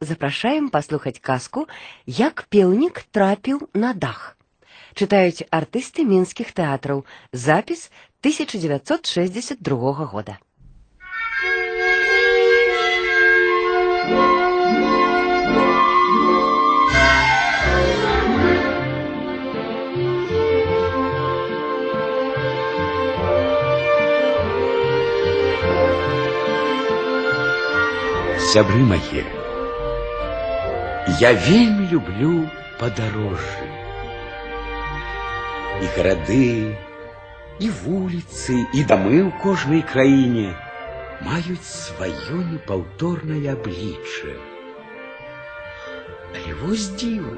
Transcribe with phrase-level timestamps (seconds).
[0.00, 1.66] запрашаем паслухаць казку,
[2.06, 4.36] як пеўнік трапіў на дах.
[4.94, 7.04] Чытаюць артысты мінскіх тэатраў.
[7.32, 7.90] Запіс
[8.22, 10.38] 1962 года.
[28.50, 29.22] Сябры мае,
[31.19, 33.67] я вельмі люблю падарожжы.
[35.83, 36.75] І гарады,
[37.59, 40.51] і вуліцы, і дамы ў кожнай краіне
[41.23, 44.33] маюць сваё непаўторнае аблічча.
[46.35, 47.35] Але вось дзіва,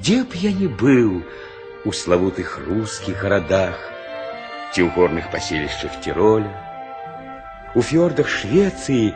[0.00, 1.20] дзе б я не быў
[1.84, 3.76] у славутых рускіх гарадах,
[4.72, 6.52] ці ў горных паселішчах Тироля,
[7.74, 9.12] у фьордах Швецыі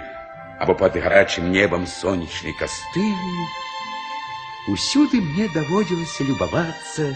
[0.61, 3.47] або пад гарачым небам сонечнай кастылі,
[4.73, 7.13] усюды мне даводзілася любавацца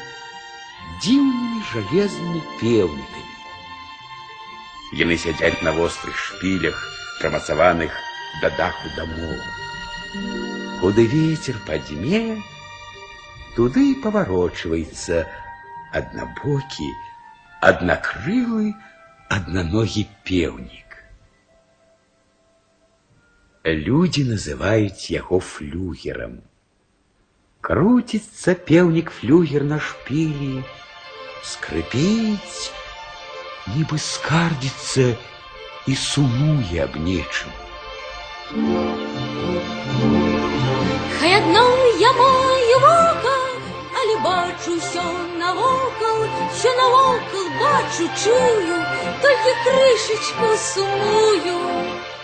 [1.01, 3.27] дзіўнымі жалезнымі пеўнікамі.
[5.01, 6.77] Яны сядзяць на вострых шпілях,
[7.21, 7.95] прымацаваных
[8.43, 9.39] да даху дамоў.
[10.81, 12.41] Куды ветер падзьме,
[13.57, 15.25] туды і паварочваецца
[16.01, 16.89] аднабокі,
[17.71, 18.75] аднакрылы,
[19.29, 20.84] аднаногі пеўнік.
[23.66, 26.44] Люди называют его флюгером.
[27.62, 30.64] Крутится певник флюгер на шпиле,
[31.44, 32.72] скрипить,
[33.66, 35.18] нібы скардится
[35.88, 37.50] и сумуе об нечым.
[41.20, 41.66] Хай одно
[41.98, 43.38] я маю вока,
[44.00, 44.76] але бачу
[45.40, 48.78] навокал, все навокал бачу, чую,
[49.24, 52.15] только крышечку сумую.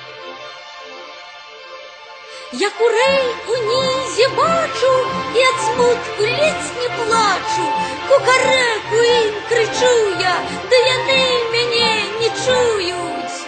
[2.53, 4.93] Я курей унізе бачу
[5.35, 7.65] і ад смутку ледзь не плачу,
[8.09, 10.35] кукарэку ім крычу я,
[10.71, 11.19] да яны
[11.53, 11.91] мяне
[12.21, 13.39] не чуюць.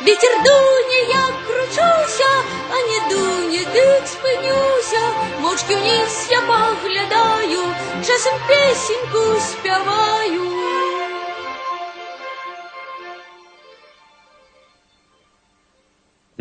[0.00, 2.32] Ветер дуне, я кручуся,
[2.72, 5.04] а не дуне, дык спынюся,
[5.40, 7.64] Мочки ўніз я паглядаю,
[8.06, 10.91] часам песеньку спяваю.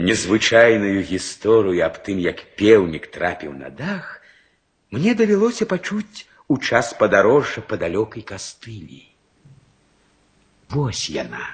[0.02, 4.22] незвычайную гісторыю аб тым, як пеўнік трапіў на дах,
[4.92, 9.04] мне давялося пачуць у час падарожжа па далёкай кастылі.
[10.70, 11.46] Вось яна.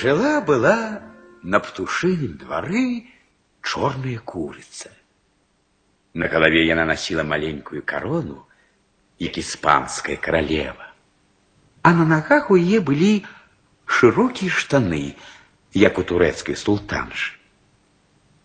[0.00, 1.02] Жила-была
[1.42, 3.04] на птушиным дворы
[3.62, 4.90] черная курица.
[6.14, 8.48] На голове она носила маленькую корону,
[9.18, 10.90] як испанская королева.
[11.82, 13.24] А на ногах у нее были
[13.84, 15.16] широкие штаны,
[15.74, 17.38] як у турецкой султанши.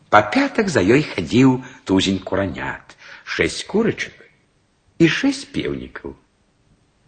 [0.09, 4.13] По пяток за ёй ходил тузень куранят, шесть курочек
[4.97, 6.17] и шесть певников.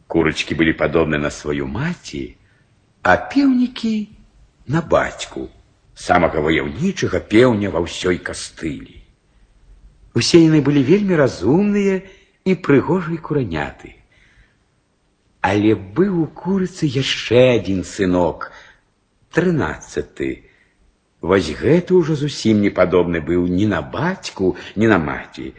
[0.07, 2.15] Курочки были подобны на свою мать,
[3.01, 4.16] а певники
[4.66, 5.48] на бацьку,
[5.94, 9.02] самага ваяўнічага пеўня ва ўсёй кастылі.
[10.14, 12.02] Усе яны былі вельмі разумныя
[12.44, 13.96] і прыгожай кураняты.
[15.40, 18.50] Але быў у курыцы яшчэ адзін сынок,
[19.34, 20.46] трынаццаты.
[21.22, 25.54] Вось гэты ўжо зусім не падобны быў ні на бацьку, ні на маці.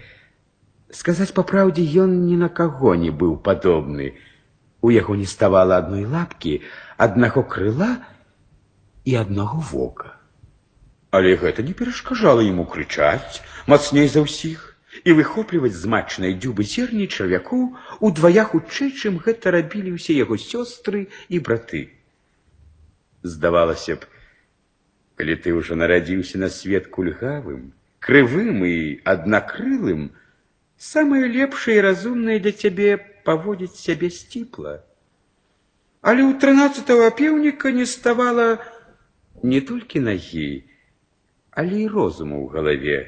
[0.94, 4.14] Сказаць па праўдзе, ён ні на каго не быў падобны.
[4.84, 6.62] У яго не ставала адной лапкі,
[6.98, 8.04] аднаго крыла
[9.08, 10.14] і аднаго вока.
[11.12, 14.70] Але гэта не перашкажала яму крычаць мацней за ўсіх
[15.04, 17.64] і выхопліваць змачнай дзюбы зерні чарвякоў
[18.00, 21.84] удвая хутчэй, чым гэта рабілі ўсе яго сёстры і браты.
[23.24, 24.10] Здавалася б,
[25.18, 30.12] калі ты ўжо нарадзіўся на свет кульгавым, крывым і аднакрылым,
[30.78, 32.98] самае лепшае і разумнае для цябе
[33.28, 34.82] паводзіць сябе сціпла.
[36.04, 38.60] Але ў трынаццатого пеўніка не ставала
[39.44, 40.64] не толькі нагі,
[41.52, 43.00] але і розуму ў галаве.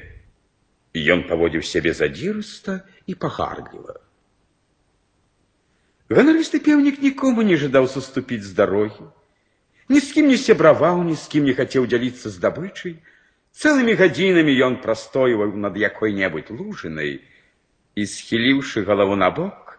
[0.96, 4.00] Ён паводзіў сябе задзірыста і пагардліва.
[6.08, 9.10] Ганарысты пеўнік нікому не жадаў саступіць з дарогі,
[9.88, 12.96] ні з кім не сябраваў, ні з кім не хацеў дзяліцца здабычай,
[13.56, 17.12] Цэлымі гадзінамі ён прастойваў над якой-небудзь лужынай
[17.96, 19.78] і, схіліўшы галаву на бок,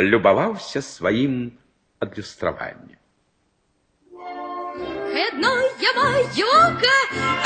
[0.00, 1.34] любаваўся сваім
[2.00, 2.96] адлюстраваннем.
[5.32, 6.96] Одное мое око,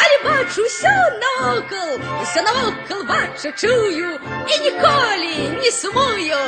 [0.03, 0.89] але бачу все
[1.23, 4.19] наокол, все наокол бачу, чую,
[4.49, 6.41] и ніколи не сумую.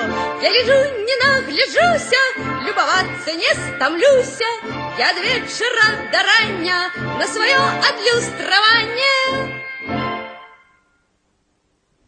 [0.43, 2.23] Я лежу, не нагляжуся,
[2.67, 4.45] любоваться не стомлюся.
[4.99, 7.59] Я до вечера до рання на свое
[7.89, 9.63] адлюстрование.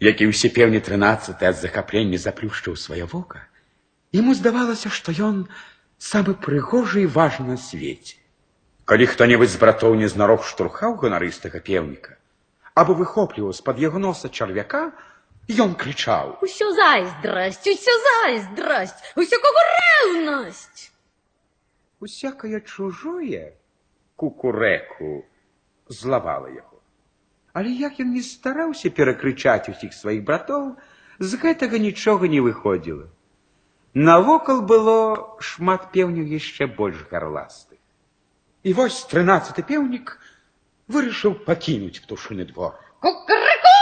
[0.00, 3.42] Як і ўсе пеўні трынаццаты ад захаплення заплюшчыў сваё вока,
[4.12, 5.48] яму здавалася, што ён
[5.98, 8.14] самы прыгожы і важны на свеце.
[8.88, 12.16] Калі хто-небудзь з братоў незнарок штурхаў ганарыстага пеўніка,
[12.72, 14.80] або выхопліваў з-пад яго носа чарвяка,
[15.64, 20.90] ён крычаў: Усё зайздрасць, усё зайздрасць, усё кукурэўнасць.
[22.00, 23.52] Усякае чужое
[24.16, 25.24] кукурэку
[25.88, 26.80] злавала яго.
[27.52, 30.76] Але як ён не стараўся перакрычаць усіх сваіх братоў,
[31.18, 33.08] з гэтага нічога не выходзіла.
[33.94, 34.96] Навокал было
[35.40, 37.71] шмат пеўняў яшчэ больш гарластых.
[38.62, 40.16] І вось трынаццаты пеўнік
[40.88, 42.74] вырашыў пакінуць птушыны двор.
[43.00, 43.76] Кукареку!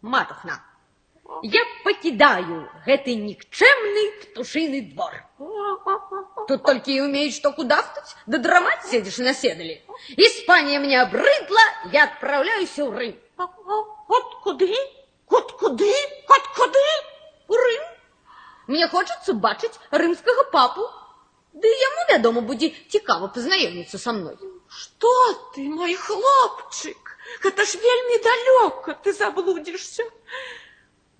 [0.00, 0.60] Матухна,
[1.42, 5.12] я покидаю гэты никчемный птушиный двор.
[6.46, 9.82] Тут только и умеешь что кудахтать, да драмать сидишь на седле.
[10.16, 13.18] Испания мне обрыдла, я отправляюсь в Рим.
[13.36, 14.76] От куди?
[15.28, 15.94] От куди?
[16.28, 16.90] От куди?
[17.48, 17.82] У Рим.
[18.66, 20.82] Мне хочется бачить римского папу.
[21.52, 24.36] Да и ему, вядома, буде цікаво познаёміцца со мной.
[24.68, 25.10] Што
[25.54, 27.14] ты, мой хлопчык?
[27.44, 30.04] Гэта ж вельмі далёка, ты заблудзішся.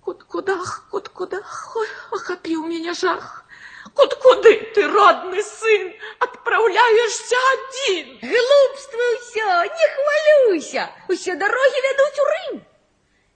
[0.01, 3.45] Кут кудах, кут кудах, ой, ахапіў мяне жах.
[3.93, 8.19] Кут куды ты, родны сын, адпраўляешся адзін?
[8.21, 9.47] Глупство все,
[9.79, 10.89] не хвалюйся.
[11.07, 12.65] Усе дороги ведут в Рим.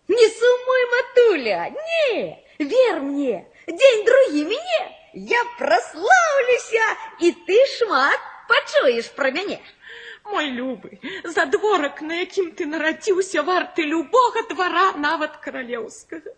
[0.10, 6.86] Не сумуй, матуля, не, вер мне, день другі мне, я прославлюся,
[7.20, 9.60] і ти шмат почуєш про мене.
[10.32, 16.36] Мой любы, задворак, на якім ты нарадзіўся, варты любога двара, нават каралеўскага.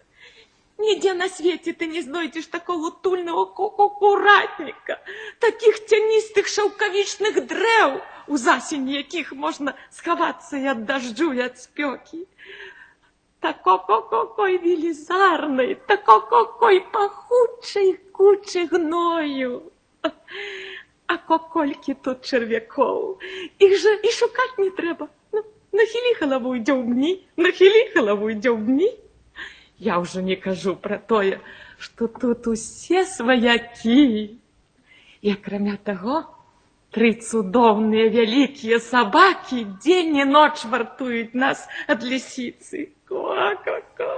[0.82, 4.98] Нідзе на свеце ты не знойдзеш такого тульного кукуратніка,
[5.40, 12.26] такіх цяністых шаўкавічных дрэў, у засені якіх можна схавацца і ад дажджу і ад спёкі.
[13.41, 19.73] Тако-ко-ко-кой велізарнай, тако-ко-кой пахучай кучы гною.
[21.07, 23.19] А коколькі тут чарвякоў.
[23.63, 25.07] Іх жа і шукаць не трэба.
[25.33, 28.91] Ну, нахілі галаву ідзе ўбні, нахілі галаву ідзе ўбні.
[29.79, 31.39] Я ўжо не кажу пра тое,
[31.79, 34.41] што тут усе сваякі.
[35.23, 36.25] І акрамя таго,
[36.91, 42.96] тры цудоўныя вялікія сабакі дзень і ноч вартуюць нас ад лісіцы.
[43.09, 44.11] Ко-ко-ко,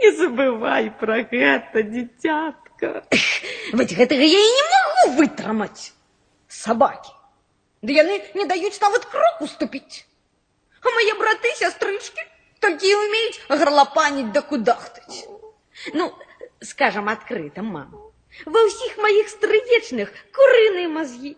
[0.00, 3.04] не забывай пра гэта, дзіцятка.
[3.76, 5.92] Вось гэтага я і не магу вытрымаць.
[6.48, 7.12] Сабакі.
[7.82, 10.06] Ды яны не даюць нават крок уступіць.
[10.80, 12.24] А мае браты, сястрычкі
[12.64, 15.28] толькі умеюць гарлапаніць да кудахтаць.
[15.92, 16.10] Ну,
[16.62, 18.00] скажам адкрыта, мама.
[18.44, 21.36] Ва ўсіх маіх стрыечных курыныя мазгі.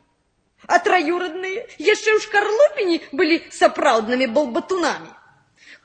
[0.67, 5.11] А траюрадныя яшчэ ў шкарлупені былі сапраўднымі балбатунамі.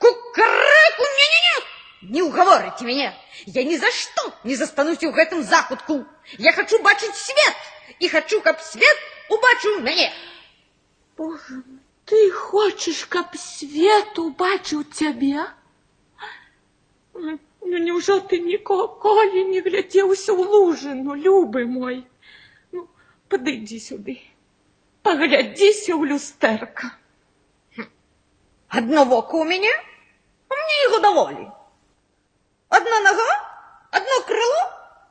[0.03, 1.79] Кукареку, не-не-не!
[2.03, 3.15] Не уговорите меня.
[3.47, 6.07] Я ни за что не застанусь у гэтым закутку.
[6.39, 7.55] Я хочу бачить свет.
[7.99, 8.97] И хочу, каб свет
[9.29, 10.13] убачыў мяне.
[11.17, 15.47] Боже мой, ты хочешь, каб свет убачыў цябе?
[17.15, 22.07] Ну, ну няўжо ты ніколі не глядзеўся ў лужыну, любы мой.
[22.71, 22.87] Ну,
[23.29, 24.23] падыдзі сюды.
[25.03, 26.95] Паглядзіся ў люстэрка.
[28.69, 29.92] Одно воко у меня, а
[30.56, 31.52] мне его доволі.
[32.70, 33.32] Одна нога,
[33.92, 34.64] одно крыло,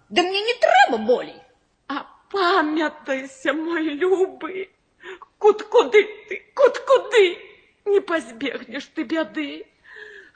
[0.09, 1.43] да мне не трэба болей.
[1.89, 4.71] А памятайся, мой любы,
[5.39, 7.39] кут куды ты, кут куды,
[7.85, 9.67] не пазбегнеш ты бяды.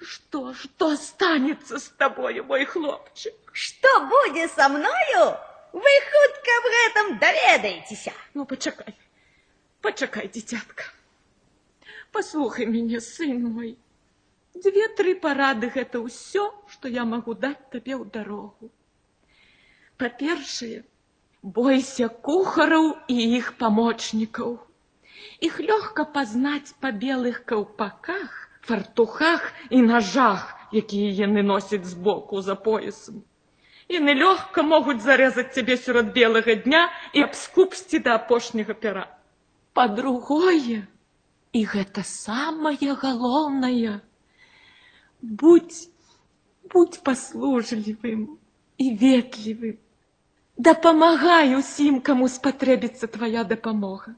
[0.00, 3.34] Что, что останется с тобой, мой хлопчик?
[3.52, 5.36] Что будет со мною?
[5.72, 8.12] Вы хутка об гэтым даведаецеся.
[8.34, 8.94] Ну, пачакай,
[9.80, 10.84] пачакай, дзіцятка.
[12.12, 13.78] Паслухай мяне, сын мой.
[14.64, 18.70] Две-тры парады гэта ўсё, што я магу даць табе ў дарогу.
[20.00, 20.84] Па-першае,
[21.58, 24.56] бойся кухараў і іх памочнікаў.
[25.48, 28.32] Іх лёгка пазнаць па белых каўпаках,
[28.64, 33.22] фартухах і ножах, якія яны носяць збоку за поясам.
[33.92, 39.06] Яны лёгка могуць зарэзаць цябе сярод белага дня і абскупсці да апошняга пера.
[39.76, 40.86] Па-другое,
[41.56, 44.00] І гэта самае галоўнае.
[45.26, 45.90] Будь,
[46.72, 48.38] будь паслужлівым
[48.78, 49.78] і ветлівым.
[50.56, 54.14] Дапамагай усім, каму спатрэбіцца твая дапамога.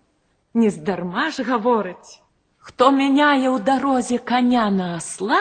[0.52, 2.20] Нездарма ж гавораць,
[2.58, 5.40] хто мяняе ў дарозе коня на асла,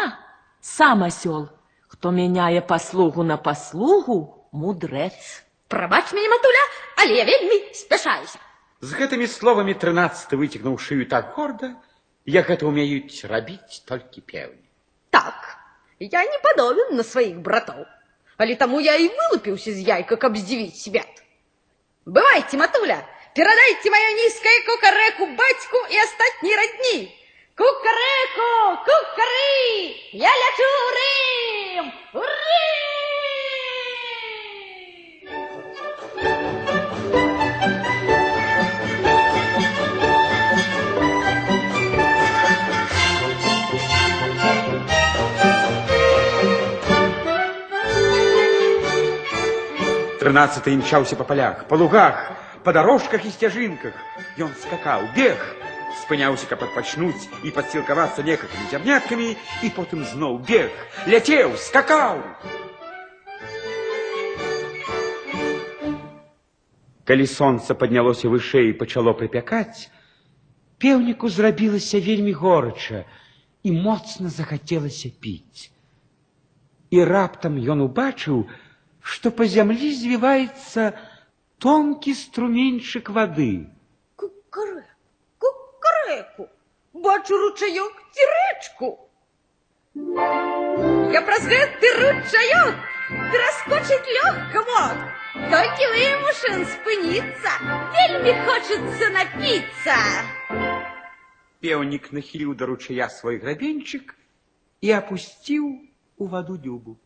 [0.62, 1.50] сам асёл,
[1.92, 5.44] хто мяняе паслугу на паслугу, мудрэц.
[5.68, 6.64] Прабач мяне, матуля,
[6.96, 8.40] але я вельмі спяшаюся.
[8.80, 11.76] З гэтымі словамі трынаццаты выцягнуў шыю так горда,
[12.24, 14.64] як гэта ўмеюць рабіць толькі пеўні.
[15.10, 15.57] Так,
[15.99, 17.87] я не падобен на сваіх братоў.
[18.39, 21.23] Але таму я і вылупіўся з яйка, каб здзівіць свят.
[22.07, 22.99] Бывайце, матуля,
[23.37, 26.99] перадайце маё нізкае кукарэку бацьку і астатняй радні.
[27.55, 28.51] Кукарэку,
[28.89, 29.95] кукары!
[30.13, 31.13] Я лячу ў Рым!
[50.27, 50.27] У Рым!
[50.27, 52.31] Трынаццаты імчаўся па палях, па лугах,
[52.63, 53.95] па дарожках і сцяжынках.
[54.39, 55.39] Ён скакаў, бег,
[56.03, 59.29] спыняўся, каб адпачнуць і падсілкавацца некалькімі зярняткамі,
[59.67, 60.71] і потым зноў бег,
[61.11, 62.23] ляцеў, скакаў.
[67.03, 69.91] Калі сонца паднялося вышэй і пачало прыпякаць,
[70.79, 73.03] пеўніку зрабілася вельмі горача
[73.67, 75.75] і моцна захацелася піць.
[76.95, 78.47] І раптам ён убачыў,
[79.07, 80.93] што па зямлі звіваецца
[81.63, 83.71] тонкі струменьчык вады.
[84.17, 84.89] Кукарэку,
[85.39, 86.49] кукарэку,
[86.95, 88.91] бачу ручаёк ці рэчку.
[91.13, 92.75] Я праз гэты ручаёк
[93.33, 94.97] пераскочыць лёгка мог.
[95.53, 97.53] Толькі вымушан спыніцца,
[97.97, 99.97] вельмі хочацца напіцца.
[101.61, 104.15] Пеўнік нахіліў да ручая свой грабеньчык
[104.81, 105.69] і апусціў
[106.19, 106.97] у ваду дзюбу.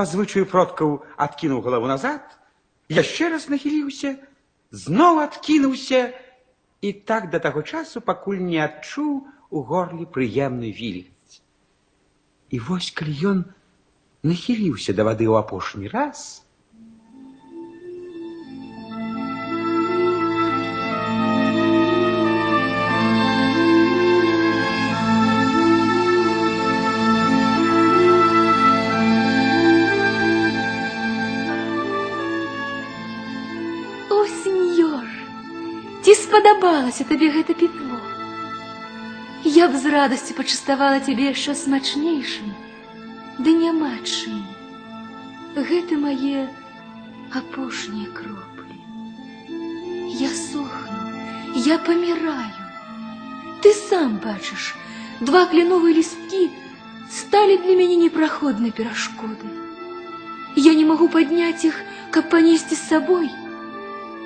[0.00, 2.22] Па звычаю продкаў адкінуў галаву назад,
[2.92, 4.16] яшчэ раз нахіліўся,
[4.70, 6.12] зноў адкінуўся
[6.84, 11.40] і так да таго часу, пакуль не адчуў у горле прыемны вільгаць.
[12.50, 13.38] І вось калі ён
[14.22, 16.44] нахіліўся да вады ў апошні раз,
[36.90, 37.96] спадабалася табе гэта пітво?
[39.46, 42.50] Я б з радасцю пачаставала цябе яшчэ смачнейшым,
[43.38, 44.42] ды няма чым.
[45.54, 46.50] Гэта мае
[47.30, 48.82] апошнія кроплі.
[50.22, 51.06] Я сохну,
[51.68, 52.66] я паміраю.
[53.62, 54.74] Ты сам бачыш,
[55.20, 56.50] два кляновыя лісткі
[57.20, 59.54] сталі для мяне непраходнай перашкодай.
[60.66, 61.78] Я не магу падняць іх,
[62.10, 63.30] каб панесці з сабой,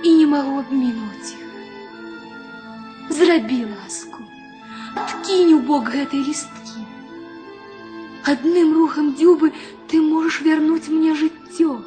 [0.09, 1.44] і не магу абмінуць іх.
[3.25, 4.23] Зрабі ласку,
[4.97, 6.85] адкінь у бок гэтай лісткі.
[8.33, 9.53] Адным рухам дзюбы
[9.89, 11.81] ты можаш вярнуць мне жыццё.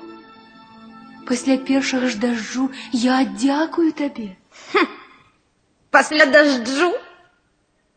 [1.27, 4.35] Пасля першага ж дажджу я дзякую табе.
[5.91, 6.91] Пасля дажджу?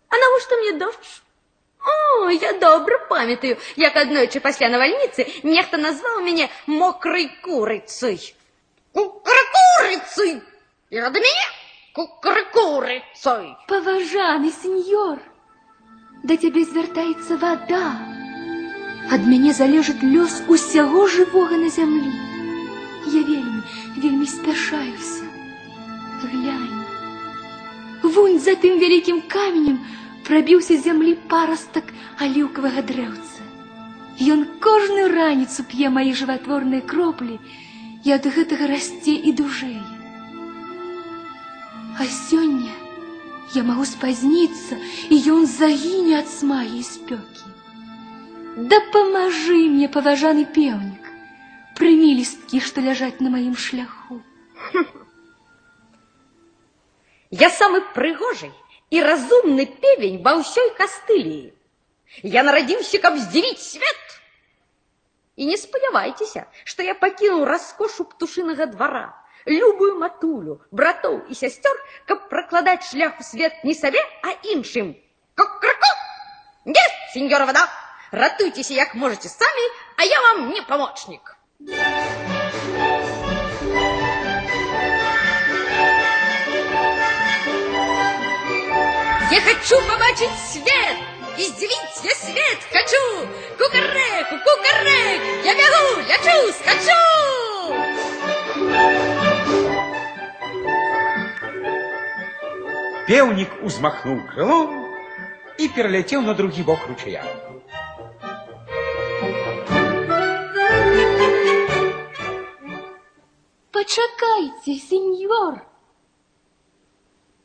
[0.09, 1.21] А навошта мне дождж?
[1.87, 8.19] О, я добра памятаю, як аднойчы пасля навальніцы нехта назваў мяне мокрай курыцай.
[8.93, 10.43] Кукарыкурыцай!
[10.91, 11.47] І рада мяне
[11.97, 13.57] кукарыкурыцай.
[13.69, 15.19] Паважаны сеньор,
[16.23, 17.87] да цябе звяртаецца вада.
[19.15, 22.13] Ад мяне залежыць лёс усяго жывога на зямлі.
[23.15, 23.63] Я вельмі,
[23.97, 25.25] вельмі спяшаюся.
[26.23, 26.77] Глянь.
[28.03, 29.79] Вунь за тым вялікім каменем
[30.27, 33.47] прабіўся з зямлі парастак аліўкавага дрэўца.
[34.37, 37.39] Ён кожную раніцу п'е мае жыватворныя кроплі
[38.05, 39.90] і ад гэтага расце і дужэе.
[41.99, 42.75] А сёння
[43.55, 44.77] я магу спазніцца,
[45.11, 47.47] і ён загіне ад смагі і спёкі.
[48.57, 51.11] Дапамажы мне, паважаны пеўнік,
[51.79, 54.21] прымі лісткі, што ляжаць на маім шляху.
[57.31, 58.49] Я самы прыгожы
[58.91, 61.53] і разумны певень ва ўсёй кастыліі.
[62.23, 64.05] Я нарадзіўся, каб здзівіць свет.
[65.37, 69.13] І не спадзявайцеся, што я пакінуў раскошу птушынага двара,
[69.47, 71.77] любую матулю, братоў і сясцёр,
[72.07, 74.97] каб пракладаць шлях у свет не сабе, а іншым.
[75.37, 75.93] Ку-ку-ку!
[76.65, 77.69] Не, сеньора вода,
[78.13, 81.37] ратуйцеся як можете самі, а я вам не памочнік.
[89.33, 90.97] Ехать хочу побачить свет,
[91.39, 93.29] і здивіть я свет хочу.
[93.59, 97.07] Кукареку, кукарек, я бегу, лечу, скачу.
[103.12, 104.86] Певник узмахнул крылом
[105.58, 107.22] и перелетел на другий бок ручья.
[113.74, 115.62] Почакайте, сеньор.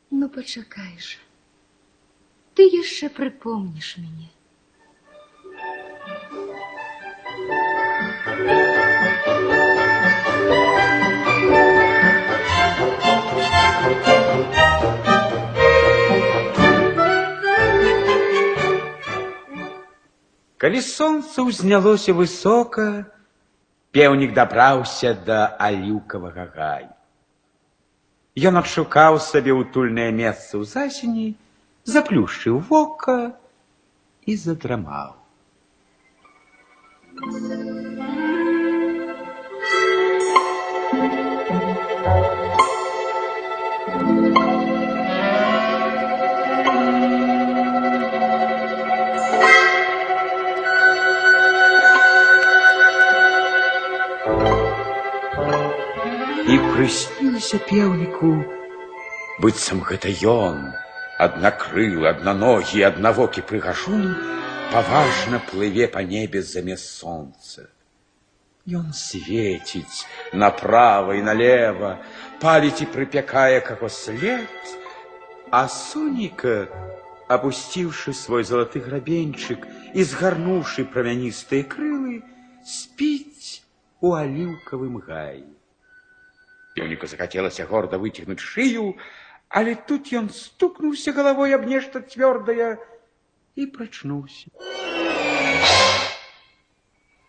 [0.09, 1.17] Ну, почакай же.
[2.55, 4.29] Ты еще припомнишь мне.
[20.62, 23.10] Калі сонца ўзнялося высока,
[23.90, 26.92] пеўнік дабраўся да аліўкавага гаю.
[28.48, 31.28] Ён адшукаў сабе утульнае месца ў засені,
[31.84, 33.34] заплюшчыў вока
[34.24, 35.18] і задрамаў.
[56.52, 58.30] І прыснілася пеўніку,
[59.42, 60.58] быццам гэта ён,
[61.26, 64.08] аднакрылы, аднаногі, аднавокі прыгажун,
[64.72, 67.68] паважна плыве па небе замест сонца.
[68.66, 71.96] Ён свеціць направа і налево,
[72.42, 74.74] паліць і прыпякае каго след,
[75.50, 76.68] а Соніка,
[77.28, 82.22] опусціўшы свой залаты грабеньчык і згарнуўшы прамяністыя крылы,
[82.66, 83.62] спіць
[84.00, 85.44] у аліўкавым гаі.
[86.76, 88.96] Пеўніку захацелася горда выцягнуць шыю,
[89.48, 92.80] але тут ён стукнуўся галавой аб нешта цвёрдае
[93.56, 94.48] і прачнуўся.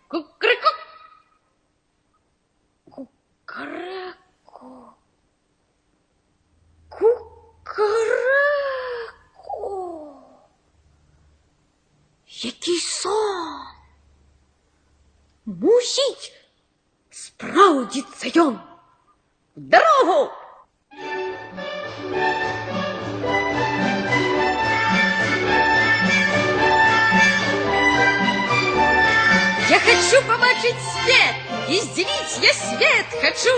[0.08, 0.68] Кукареку.
[2.90, 4.94] Кукареку.
[6.88, 8.24] Кукареку.
[12.26, 13.60] Який сон.
[15.44, 16.32] Мусить
[17.10, 18.67] справдиться ён.
[19.58, 20.32] В дорогу!
[29.70, 31.34] Я хочу побачить свет,
[31.68, 33.50] и сделить я свет хочу.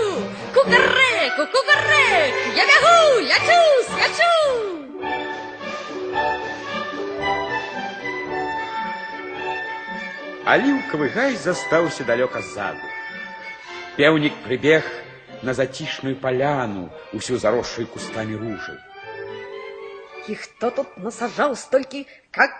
[0.53, 4.77] Кукареку, кукарек, я бегу, лечу, скачу.
[10.45, 12.79] Аліўкавы гай застаўся далёка ззаду.
[13.97, 14.85] Пеўнік прыбег
[15.41, 18.77] на зацішную паляну, усю заросшую кустамі ружы.
[20.27, 22.51] И кто тут насажал столькі как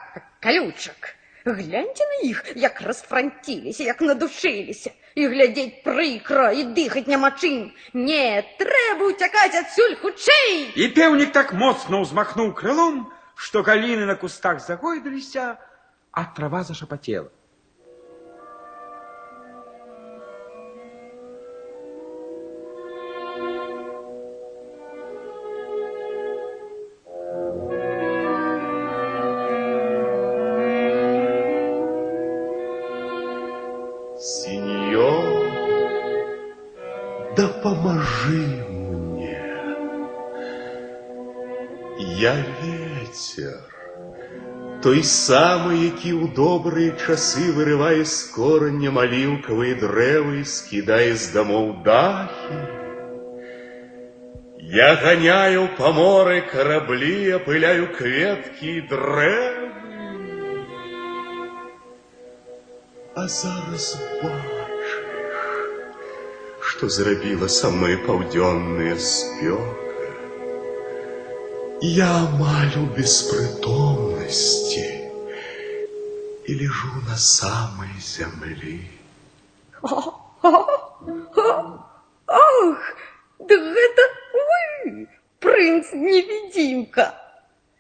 [0.42, 1.16] колючек?
[1.46, 4.92] Гляньте на іх, як расфранціліся, як надушыліся.
[5.16, 7.72] І глядзець прыкра, і дыхаць няма чым.
[7.94, 10.76] Не, трэба уцякаць адсюль хутчэй.
[10.76, 15.58] І пеўнік так моцна ўзмахнуў крылом, што галіны на кустах загойдаліся,
[16.12, 17.32] а трава зашапацела.
[38.12, 39.40] поможи мне.
[42.20, 43.60] Я ветер,
[44.84, 52.60] той самый, які ў добрыя часы вырывае з корання маліўкавыя дрэвы, скідае з дамоў дахі.
[54.60, 59.66] Я гоняю по моры корабли, опыляю кветкі і дрэвы.
[63.16, 64.61] А зараз бачыш,
[66.82, 70.08] што зрабіла са мной паўдзённая спёка.
[71.82, 74.86] Я амаль у беспрытомнасці
[76.48, 78.80] і лежу на самай зямлі.
[82.28, 82.94] Ах,
[83.40, 85.08] да гэта вы,
[85.40, 87.06] прынц-невідзімка.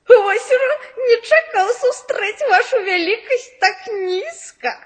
[0.08, 0.76] Вось ужо
[1.08, 4.78] не чакаў сустрэць вашу вялікасць так нізка.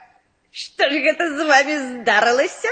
[0.51, 2.71] Што ж гэта з вамі здарылася?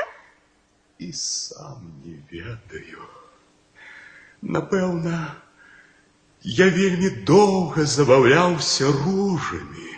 [0.99, 3.05] І сам не ведаю.
[4.41, 5.35] Напэўна,
[6.43, 9.93] я вельмі доўга забаўляўся ружамі,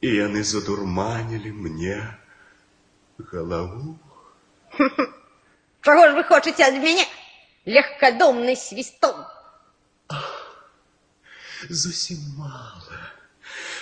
[0.00, 1.98] і яны задурманілі мне
[3.18, 3.98] галаву.
[5.82, 7.06] Чаго ж вы хочаце ад мяне?
[7.66, 9.26] Легкадумны свістом.
[11.70, 13.12] зусім мала,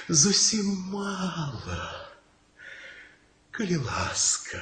[0.08, 2.10] зусім мала.
[3.50, 4.58] Калі ласка,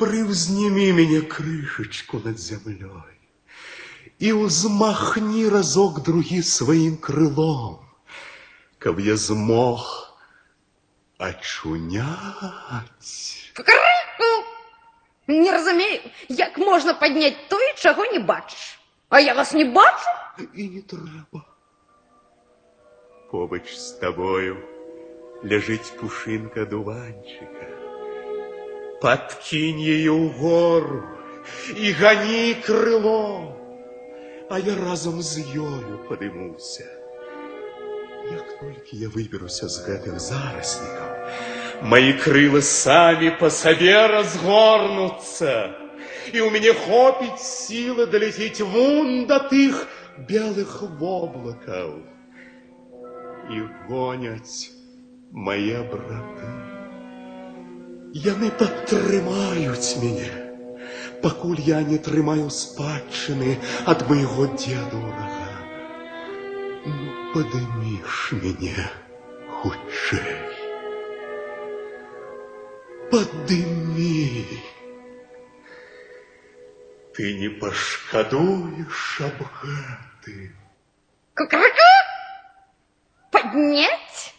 [0.00, 3.20] прыўзнімі мяне крышачку над зямлёй
[4.20, 7.80] і ўзмахні разок другі сваім крылом,
[8.78, 10.12] каб я змог
[11.16, 12.04] ачуняць.
[13.56, 14.30] Кукареку!
[15.26, 18.78] Не разумею, як можна падняць тое, чаго не бачыш.
[19.08, 20.10] А я вас не бачу?
[20.54, 21.44] І не трэба.
[23.30, 24.56] Побач з табою
[25.44, 27.83] ляжыць пушынка дуванчыка.
[29.00, 31.00] Падкінь яе ўгору
[31.76, 33.56] і гані крылом,
[34.50, 36.84] а я разам з ёю падымуся.
[38.30, 41.08] Як толькі я выберуся з гэтых зараснікаў,
[41.82, 45.54] мои крылы самі па сабе разгорнуцца,
[46.30, 49.86] і ў мяне хопіць сілы даляціць вун да тых
[50.30, 51.94] белых воблакаў.
[53.50, 54.70] І гоняць
[55.32, 56.63] мае браты.
[58.26, 60.30] Яны падтрымаюць мяне,
[61.22, 63.56] пакуль я не трымаю спадчыны
[63.92, 65.50] ад майго дзеда ўрага.
[66.86, 68.88] Ну, падыміш мяне
[69.60, 70.34] хутчэй.
[73.12, 74.60] Падымі.
[77.14, 80.56] Ты не пашкадуеш аб гэтым.
[81.36, 81.90] Кукареку!
[83.30, 84.34] Поднять?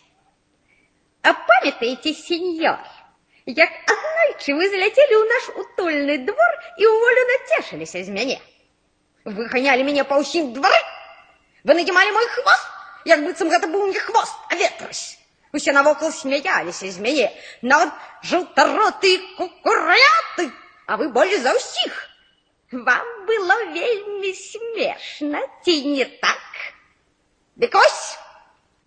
[1.23, 2.79] А памятаете, сеньор,
[3.46, 8.38] Як аднойчы вы залетели ў наш утульны двор і ўволю нацешыліся з мяне?
[9.26, 10.82] Вы ганялі мяне па ўсім двары?
[11.66, 12.66] Вы надзімалі мой хвост,
[13.06, 15.18] як быццам гэта быў не хвост, а ветрась.
[15.52, 17.30] Усе навокал смяяліся з мяне,
[17.62, 17.90] нават
[18.22, 20.50] жаўтароты кукуряты,
[20.86, 21.94] а вы болей за ўсіх.
[22.70, 26.42] Вам было вельмі смешна, ці не так?
[27.56, 28.18] Дык ось,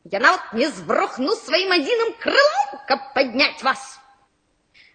[0.04, 3.98] я нават не збрухну сваім адзіным крылом, каб падняць вас.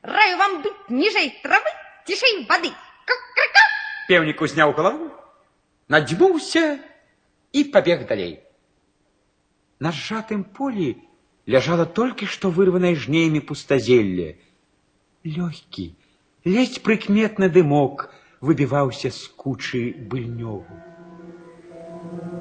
[0.04, 1.72] Раю вам быць ніжэй травы,
[2.08, 2.72] цішэй вады.
[3.06, 3.64] Ка-ка-ка!
[4.08, 5.12] Певник узнял голову,
[5.88, 6.80] надзьмуўся
[7.52, 8.40] и побег далей.
[9.80, 10.98] На сжатым поле
[11.46, 14.40] лежало только что вырванное жнеями пустозелье.
[15.24, 15.98] Легкий,
[16.44, 20.66] ледь прикметно дымок выбивался с кучи быльнёву.
[22.22, 22.33] Да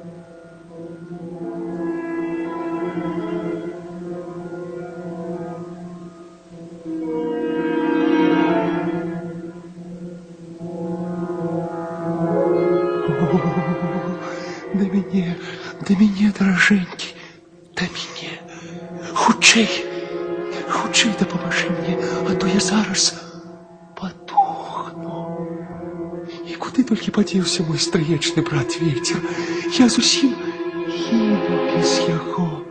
[27.33, 29.17] толькі падзеўся мой стрыечны брат ветер.
[29.79, 30.35] Я зусім
[30.85, 32.61] гіну без яго.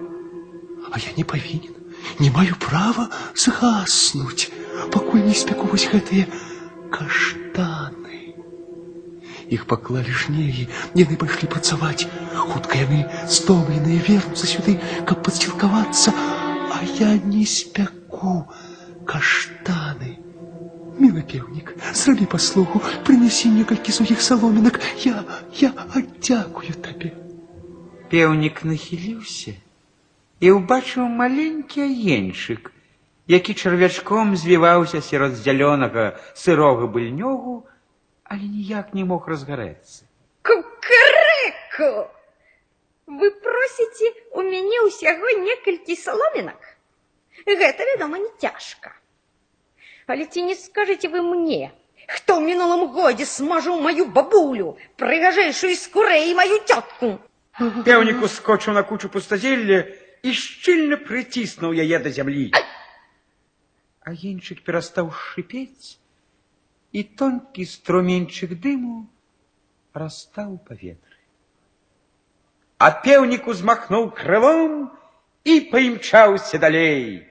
[0.93, 1.75] А я не павінен,
[2.21, 4.51] не маю права згаснуць,
[4.93, 6.31] пакуль не спеку вось гэтыя
[6.95, 8.39] каштаны.
[9.51, 12.07] Іх паклалі жнеі, яны пайшлі працаваць.
[12.35, 18.47] Хутка яны стомленыя вернуцца сюды, каб падсцілкавацца, а я не спяку
[19.03, 20.19] каштаны.
[20.99, 24.80] Мілы пеўнік, зрабі паслугу, прынясі некалькі сухіх саломінак.
[25.06, 25.24] Я,
[25.60, 27.14] я аддзякую табе.
[28.10, 29.54] Пеўнік нахіліўся
[30.44, 32.72] і ўбачыў маленькі агеньчык,
[33.32, 37.64] які чарвячком звіваўся сярод зялёнага сырога быльнёгу,
[38.28, 40.04] але ніяк не мог разгарэцца.
[40.44, 42.12] Кукареку!
[43.08, 46.60] Вы просіце у мяне ўсяго некалькі саломінак?
[47.48, 48.92] Гэта, вядома, не цяжка.
[50.08, 51.72] Але ці не скажаце вы мне,
[52.13, 57.19] хто ў мінулым годзе смажыў маю бабулю, прыгажэйшую з курэй і маю цётку?
[57.59, 59.85] Пеўнік ускочыў на кучу пустазелля
[60.23, 62.51] і шчыльна прыціснуў яе да зямлі.
[64.09, 65.99] Агеньчык перастаў шыпець,
[66.93, 69.05] і тонкі струменьчык дыму
[69.93, 71.19] растаў у паветры.
[72.79, 74.89] А пеўнік узмахнуў крылом
[75.45, 77.27] і паімчаўся далей.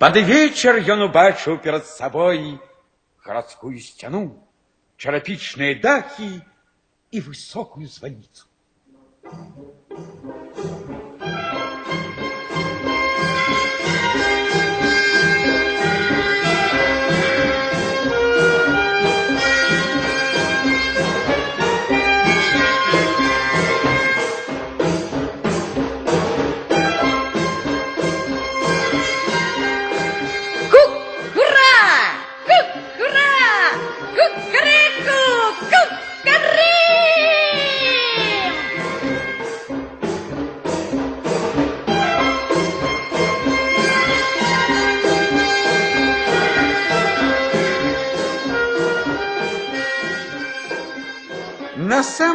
[0.00, 2.58] Пад вечар ён убачыў перад сабой
[3.24, 4.26] гарадскую сцяну,
[5.00, 6.28] чарапічныя дахі
[7.10, 8.44] і высокую званіцу.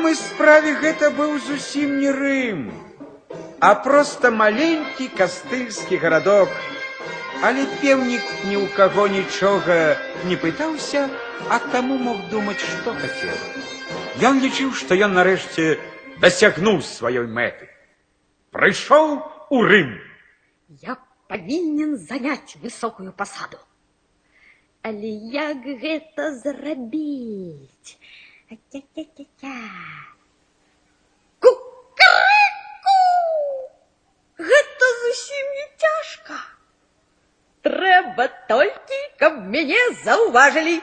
[0.06, 2.70] Самой справе гэта быў зусім не Рым,
[3.58, 6.48] а просто маленькі кастыльскі гарадок.
[7.42, 9.98] Але пеўнік ні ў каго нічога
[10.30, 11.10] не пытаўся,
[11.50, 13.34] а таму мог думаць, што хацеў.
[14.22, 15.74] Ён лічыў, што ён нарэшце
[16.22, 17.66] дасягнуў сваёй мэты.
[18.54, 19.98] Прыйшоў у Рым.
[20.86, 23.58] Я павінен заняць высокую пасаду.
[24.86, 27.98] Але як гэта зрабіць?
[28.51, 29.55] Аця-ця-ця-ця.
[31.39, 32.97] Кукарэку!
[34.49, 36.39] Гэта зусім не цяжка.
[37.67, 40.79] Трэба толькі, каб мяне заўважылі.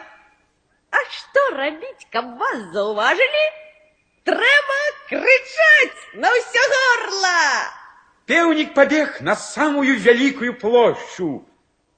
[0.91, 3.45] А што рабіць, каб вас заўважылі?
[4.29, 4.79] Трэба
[5.11, 7.43] крычаць на ўсё горла!
[8.29, 11.29] Пеўнік пабег на самую вялікую плошчу.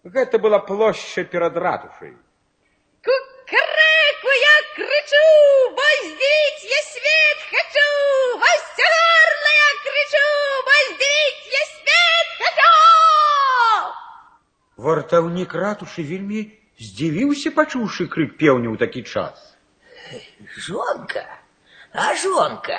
[0.04, 2.14] Гэта была плошча перад ратушай.
[3.44, 5.26] Кукареку я кричу,
[5.78, 7.88] воздіть я свет хочу,
[8.38, 10.26] Вася горло я кричу,
[10.68, 12.74] воздіть я свет хочу!
[14.76, 16.40] Вартаўнік ратушы вельмі
[16.80, 19.56] здзівіўся, пачуўшы крык пеўня ў такі час.
[20.56, 21.26] Жонка,
[21.92, 22.78] а жонка,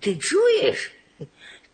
[0.00, 0.92] ты чуешь?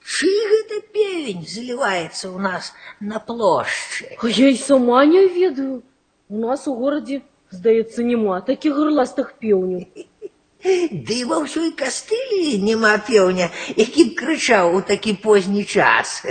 [0.09, 4.17] Чый гэта певень заливается у нас на плошчы?
[4.23, 5.83] А я й сама не ведаю.
[6.29, 7.23] У нас у городе,
[7.53, 9.87] здаецца, нема таких горластых пеўняў.
[10.59, 13.47] Ды ва ўсёй кастылі няма пеўня,
[13.79, 16.27] які б крычаў у такі позні час.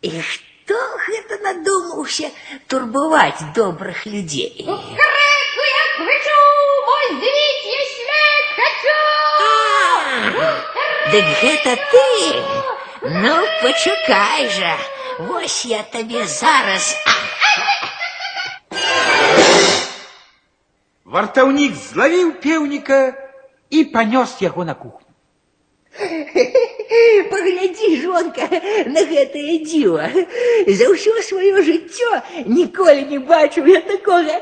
[0.00, 2.30] І хто гэта надумаўся
[2.72, 4.64] турбаваць добрых людзей?
[4.64, 6.40] Кукареку я кричу,
[6.88, 9.00] воздіть я свет хочу!
[11.12, 12.08] Дык гэта ты?
[13.02, 14.76] Ну, пачакай жа,
[15.18, 16.96] вось я табе зараз.
[21.06, 23.00] Вартаўнік злавіў пеўніка
[23.70, 25.08] і панёс яго на кухню.
[27.30, 28.48] Паглядзі, жонка,
[28.86, 30.08] на гэтае дзіва.
[30.66, 32.10] За ўсё сваё жыццё
[32.46, 34.36] ніколі не бачыў я такога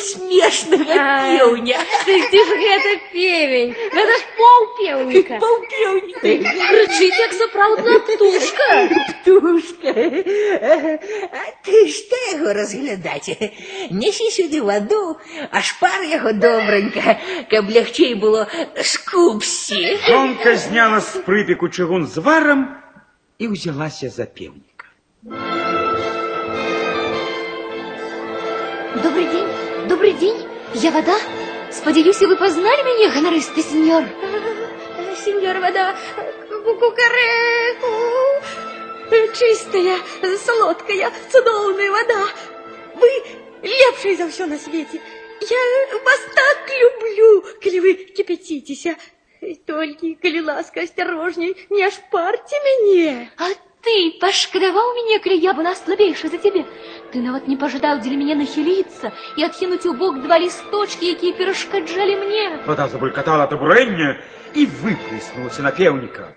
[0.00, 1.78] смешнага пеўня.
[2.06, 5.38] Ты, ты ж гэта певень, гэта ж паўпеўніка.
[5.42, 6.20] Паўпеўніка.
[6.20, 8.68] Крычыць, як сапраўдная птушка.
[9.20, 9.92] Птушка.
[11.36, 13.36] А ты што яго разглядаць?
[13.90, 15.18] Несі сюды ваду,
[15.50, 17.18] а шпар яго добранька,
[17.50, 18.46] каб лягчэй было
[18.82, 19.98] скупсці.
[20.08, 22.80] Жонка зняла з прыпеку чыгун з варам
[23.38, 24.88] і ўзялася за пеўніка.
[29.04, 29.48] Добрый день,
[29.88, 30.40] добрый день.
[30.74, 31.16] Я вода.
[31.70, 34.04] Сподеюсь, вы познали меня, гонористый сеньор.
[35.24, 35.96] Сеньор вода,
[36.64, 37.92] кукареку,
[39.36, 39.98] чистая,
[40.38, 42.24] солодкая, цудоўная вода.
[42.94, 43.08] Вы
[43.62, 45.02] лепший за все на свете.
[45.40, 48.96] Я вас так люблю, коли вы кипятитеся.
[49.66, 53.28] Только, коли ласка, осторожней, не ошпарьте меня.
[53.36, 53.48] А
[53.82, 56.64] ты пошкодовал меня, коли я была слабейшая за тебе.
[57.12, 62.16] Ты нават не пожадал для меня нахилиться и откинуть у бок два листочки, якія перашкаджалі
[62.16, 62.62] мне.
[62.66, 64.18] Вода забулькатала ад абурэння
[64.54, 66.34] і выплеснулася на пеўніка.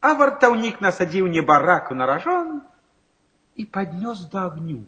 [0.00, 2.62] А вартаўнік насадзіў небараку на ражон
[3.56, 4.84] і паднёс да агню.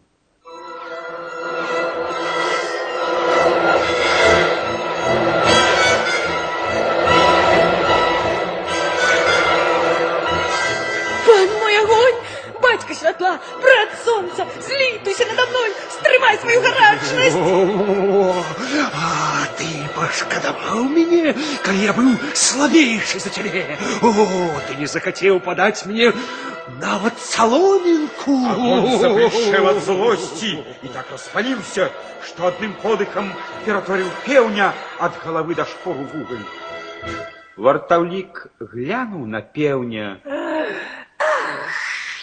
[13.03, 17.35] святла, брат солнца, злитуйся надо мной, стримай свою гарачность.
[17.35, 18.43] О,
[18.93, 23.77] а ты пошкадаваў мяне, калі я быў слабейшы за цябе.
[24.01, 24.13] О,
[24.67, 26.13] ты не захацеў падаць мне
[26.81, 28.31] нават саломінку.
[28.31, 30.51] Он запрышэў ад злосці
[30.83, 31.89] і так распаліўся,
[32.25, 33.33] што адным подыхам
[33.65, 36.45] ператварыў пеўня ад галавы да шпору вугаль.
[37.57, 40.19] Вартаўнік глянуў на пеўня,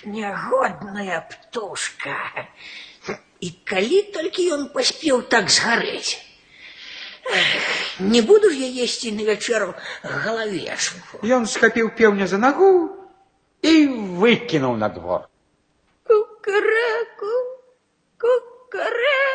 [0.04, 2.16] Нягодная птушка.
[3.40, 6.18] І калі толькі ён паспеў так згарэць.
[7.26, 11.18] Эх, Не буду ж я есці на вячэру галавешку.
[11.22, 12.92] Ён схапіў пеўня за нагу
[13.62, 13.74] і
[14.20, 15.26] выкінуў на двор.
[16.06, 17.34] Кукареку,
[18.20, 19.26] кукаре,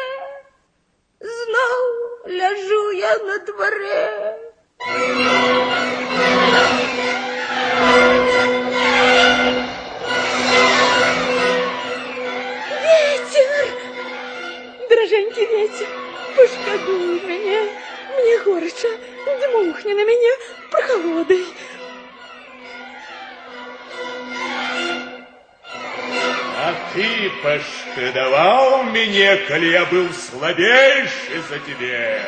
[1.19, 1.84] знов
[2.27, 4.41] ляжу я на дворе.
[7.81, 8.35] Ветер,
[15.36, 15.88] дроженький ветер,
[16.36, 17.63] пошкодуй меня,
[18.17, 18.88] мне горячо,
[19.25, 20.34] дмухни на меня
[20.71, 21.45] прохолодой.
[26.63, 32.21] А ты пошкадаваў мяне, калі я быў слабейшы за цябе.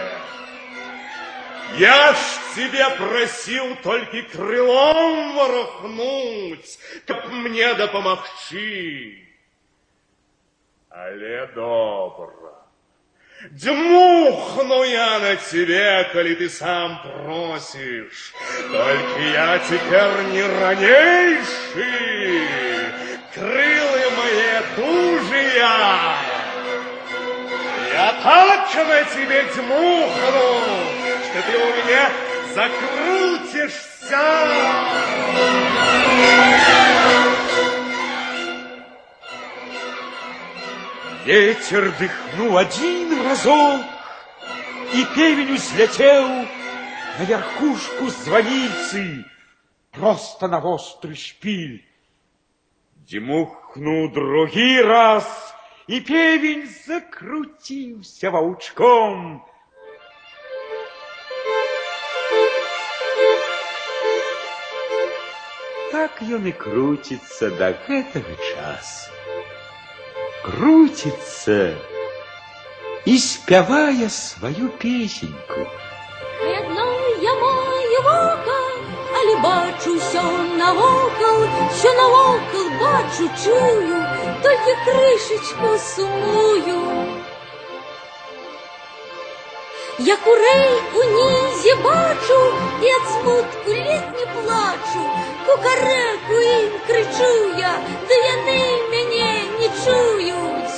[1.77, 2.17] Я ж
[2.55, 9.19] тебя просил только крылом ворохнуть, каб мне допомогчи.
[10.89, 12.56] Але добра.
[13.40, 18.32] Дмухну я на тебе, коли ты сам просишь.
[18.72, 22.42] Только я теперь не ранейший.
[23.32, 26.16] Крылы мои дужия.
[27.92, 30.60] Я так на тебе дмухну,
[31.22, 32.10] что ты у меня
[32.56, 34.26] закрутишься.
[41.24, 43.82] Ветер дыхнул один разок,
[44.94, 46.26] И певень взлетел
[47.18, 49.24] на верхушку звоницы,
[49.92, 51.84] Просто на острый шпиль.
[53.10, 55.26] Дмухнул другий раз,
[55.86, 59.44] И певень закрутился волчком.
[65.90, 69.10] Так ён і круціцца да гэтага часу
[70.43, 71.75] Крутится
[73.05, 75.67] и спявая свою песеньку.
[76.59, 78.61] Одно я маю вока,
[79.15, 80.21] але бачу все
[80.57, 81.47] навокал,
[81.79, 84.05] що навокал бачу, чую,
[84.41, 86.93] тільки кришечку сумую.
[89.99, 95.09] Я курей у нізі бачу, і от смутку літні плачу,
[95.45, 99.36] кукареку їм кричу я, да яни мене
[99.67, 100.75] не чують.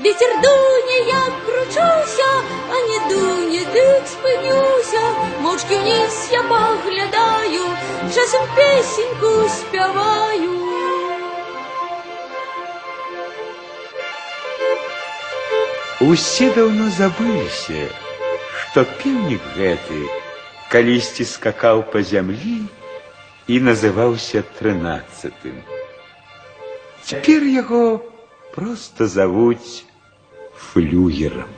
[0.00, 5.00] Вітер дуне, я кручуся, а не дуне, дик спинюся,
[5.40, 7.64] мовчки вниз я поглядаю,
[8.14, 10.62] часом песеньку спяваю.
[16.00, 17.86] Усе даўно забыліся,
[18.58, 20.00] што піўнік гэты
[20.72, 22.56] калісьці скакаў па зямлі
[23.46, 25.62] і называўся трынаццатым.
[27.07, 27.83] Цяпер яго
[28.51, 29.87] проста завуць
[30.51, 31.56] флюгерам.